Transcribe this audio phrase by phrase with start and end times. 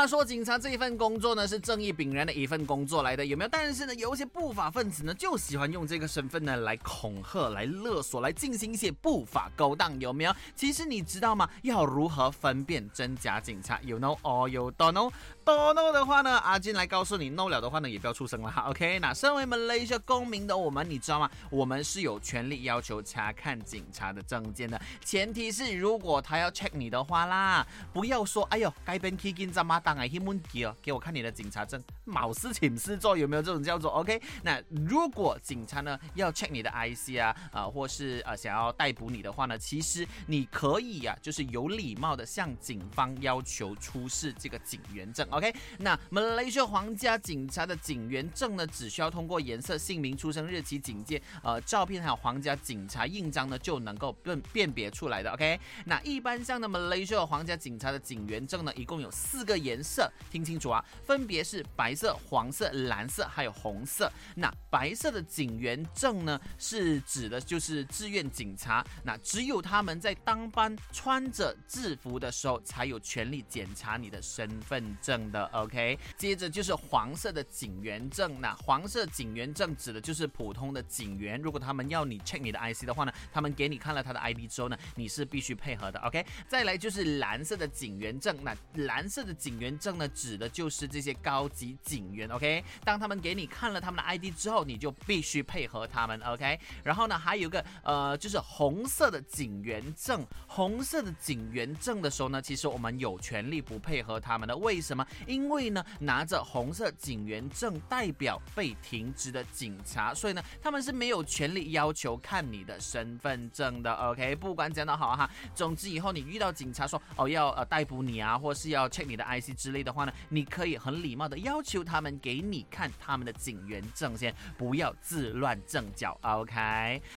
[0.00, 3.50] 话说，警察这一份工作呢，是正义凛然的一份工作来的，有没有？
[3.52, 10.34] 但是呢，有一些不法分子呢，就喜欢用这个身份呢，来恐吓、来勒索、来进行一些不法勾当，有没有？
[10.56, 11.46] 其实你知道吗？
[11.64, 18.70] 要如何分辨真假警察？You know or you don't know？Don't know 的话呢，阿金来告诉你；know 了的话呢，也不要出声了哈。
[18.70, 18.98] OK？
[19.00, 21.30] 那身为 Malaysia 公民的我们，你知道吗？
[21.50, 34.20] 我们是有权利要求查看警察的证件的，前提是如果他要 check 你的话啦，不要说哎呦，该边 k i n 马啊去问题哦，给我看你的警察证，冇事请示做，有没有这种叫做 OK？
[34.42, 45.54] 那如果警察呢要 check 你的 IC 啊，啊，或是呃想要逮捕你的话呢，其实你可以呀，就是有礼貌的向警方要求出示这个警员证，OK？
[45.78, 55.60] 那 Malaysia 皇家警察的警员证呢，只需要通过颜色、姓名、出生日期、警戒、呃照片还有皇家警察印章呢，就能够辨辨别出来的，OK？
[55.84, 59.60] 那一般像呢 Malaysia 皇家警察的警员证呢，一共有四个。
[59.60, 64.10] 颜色听清楚啊，分别是白色、黄色、蓝色，还有红色。
[64.34, 68.84] 那白色的警员证呢，是指的就是志愿警察。
[69.04, 75.44] 那只有他们在当班穿着制服的时候，才有权利检查你的身份证的。
[75.46, 78.40] OK，接着就是黄色的警员证。
[78.40, 81.40] 那黄色警员证指的就是普通的警员。
[81.40, 85.98] 如果他们要你 check 你的 IC 的话呢，他们给你看了他的 ID 之后呢，你是必须配合的。
[86.00, 88.36] OK，再来就是蓝色的警员证。
[88.42, 92.64] 那蓝色的警员证呢，指的就是这些高级警员，OK。
[92.84, 96.58] 当他们给你看了他们的 ID 之后，你就必须配合他们，OK。
[96.82, 100.26] 然后呢，还有个呃，就是红色的警员证。
[100.46, 104.56] 红色的警员证的时候呢，其实我们有权利不配合他们的。
[104.56, 105.06] 为什么？
[105.26, 114.34] 因为呢，拿着红色警员证代表被停职的警察，所以呢，他们是没有权利要求看你的身份证的，OK。
[114.36, 115.30] 不管讲得好哈。
[115.54, 119.50] 总之，以后你遇到警察说哦要呃逮捕你啊，或是要 check 你的 IC。
[119.60, 127.02] 之类的话呢，你可以很礼貌的要求他们给你看他们的警员证先，不要自乱阵脚，OK？